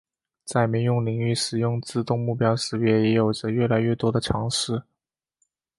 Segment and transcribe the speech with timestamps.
[0.45, 4.81] 在民用领域使用自动目标识别也有着越来越多的尝试。